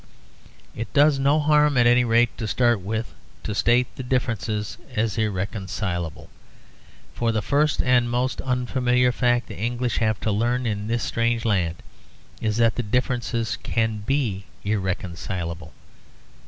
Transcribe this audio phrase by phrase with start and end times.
[0.75, 3.13] It does no harm, at any rate to start with,
[3.43, 6.27] to state the differences as irreconcilable.
[7.13, 11.45] For the first and most unfamiliar fact the English have to learn in this strange
[11.45, 11.83] land
[12.41, 15.71] is that differences can be irreconcilable.